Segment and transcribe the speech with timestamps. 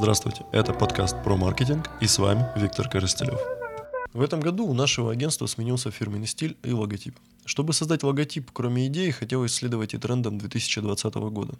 [0.00, 3.40] Здравствуйте, это подкаст про маркетинг и с вами Виктор Коростелев.
[4.12, 7.18] В этом году у нашего агентства сменился фирменный стиль и логотип.
[7.44, 11.58] Чтобы создать логотип, кроме идеи, хотелось следовать и трендам 2020 года.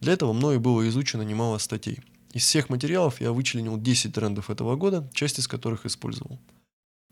[0.00, 1.98] Для этого мною было изучено немало статей.
[2.32, 6.38] Из всех материалов я вычленил 10 трендов этого года, часть из которых использовал.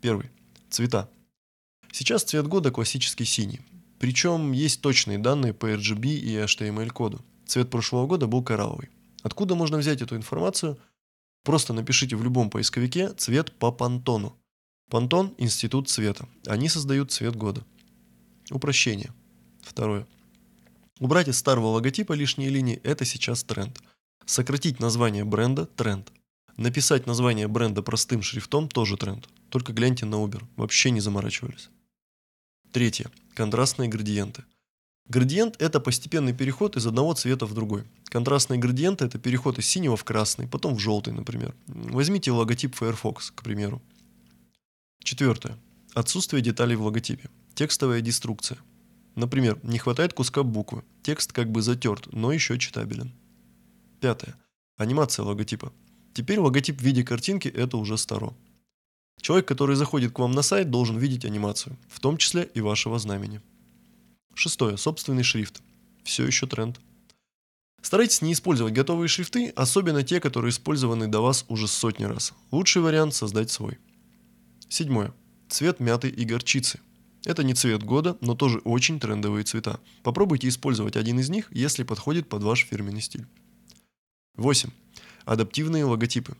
[0.00, 0.30] Первый.
[0.70, 1.10] Цвета.
[1.92, 3.60] Сейчас цвет года классический синий.
[3.98, 7.20] Причем есть точные данные по RGB и HTML-коду.
[7.44, 8.88] Цвет прошлого года был коралловый.
[9.22, 10.78] Откуда можно взять эту информацию?
[11.44, 14.38] Просто напишите в любом поисковике цвет по Пантону.
[14.90, 16.28] Пантон– институт цвета.
[16.46, 17.64] Они создают цвет года.
[18.50, 19.12] Упрощение.
[19.62, 20.06] Второе.
[21.00, 23.80] Убрать из старого логотипа лишние линии– это сейчас тренд.
[24.26, 26.12] Сократить название бренда– тренд.
[26.56, 29.28] Написать название бренда простым шрифтом– тоже тренд.
[29.48, 30.44] Только гляньте на Uber.
[30.56, 31.70] Вообще не заморачивались.
[32.72, 33.10] Третье.
[33.34, 34.44] Контрастные градиенты.
[35.12, 37.84] Градиент– это постепенный переход из одного цвета в другой.
[38.04, 41.54] Контрастные градиенты– это переход из синего в красный, потом в желтый, например.
[41.66, 43.82] Возьмите логотип Firefox, к примеру.
[45.04, 45.58] Четвертое.
[45.92, 47.28] Отсутствие деталей в логотипе.
[47.54, 48.56] Текстовая деструкция.
[49.14, 50.82] Например, не хватает куска буквы.
[51.02, 53.12] Текст как бы затерт, но еще читабелен.
[54.00, 54.34] Пятое.
[54.78, 55.74] Анимация логотипа.
[56.14, 58.32] Теперь логотип в виде картинки– это уже старо.
[59.20, 62.98] Человек, который заходит к вам на сайт, должен видеть анимацию, в том числе и вашего
[62.98, 63.42] знамени.
[64.34, 64.76] Шестое.
[64.76, 65.62] Собственный шрифт.
[66.04, 66.80] Все еще тренд.
[67.82, 72.32] Старайтесь не использовать готовые шрифты, особенно те, которые использованы до вас уже сотни раз.
[72.50, 73.78] Лучший вариант– создать свой.
[74.68, 75.12] Седьмое.
[75.48, 76.80] Цвет мяты и горчицы.
[77.24, 79.80] Это не цвет года, но тоже очень трендовые цвета.
[80.02, 83.26] Попробуйте использовать один из них, если подходит под ваш фирменный стиль.
[84.36, 84.70] 8.
[85.24, 86.36] Адаптивные логотипы.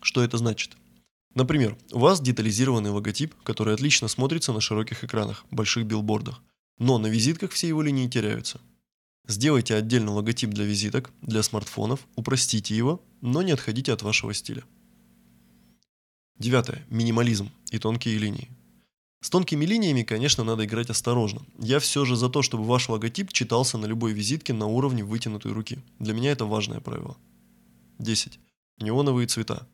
[0.00, 0.76] Что это значит?
[1.34, 6.40] Например, у вас детализированный логотип, который отлично смотрится на широких экранах, больших билбордах,
[6.78, 8.60] но на визитках все его линии теряются.
[9.26, 14.64] Сделайте отдельный логотип для визиток, для смартфонов, упростите его, но не отходите от вашего стиля.
[16.38, 16.84] Девятое.
[16.90, 18.50] Минимализм и тонкие линии.
[19.20, 21.40] С тонкими линиями, конечно, надо играть осторожно.
[21.58, 25.52] Я все же за то, чтобы ваш логотип читался на любой визитке на уровне вытянутой
[25.52, 25.78] руки.
[25.98, 27.16] Для меня это важное правило.
[27.98, 28.38] 10.
[28.80, 29.66] Неоновые цвета.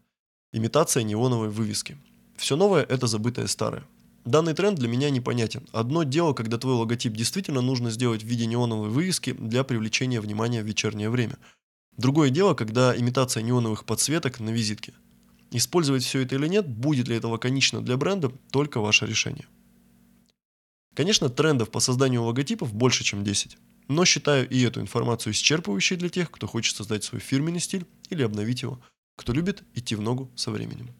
[0.52, 1.96] Имитация неоновой вывески.
[2.36, 3.84] Все новое– это забытое старое.
[4.24, 5.66] Данный тренд для меня непонятен.
[5.72, 10.62] Одно дело, когда твой логотип действительно нужно сделать в виде неоновой вывески для привлечения внимания
[10.62, 11.38] в вечернее время.
[11.96, 14.92] Другое дело, когда имитация неоновых подсветок на визитке.
[15.52, 19.46] Использовать все это или нет, будет ли это лаконично для бренда, только ваше решение.
[20.94, 23.56] Конечно, трендов по созданию логотипов больше, чем 10.
[23.88, 28.22] Но считаю и эту информацию исчерпывающей для тех, кто хочет создать свой фирменный стиль или
[28.22, 28.80] обновить его,
[29.16, 30.90] кто любит идти в ногу со временем.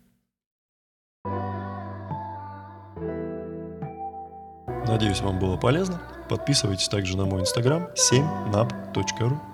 [4.87, 6.01] Надеюсь, вам было полезно.
[6.29, 9.50] Подписывайтесь также на мой инстаграм 7nap.ru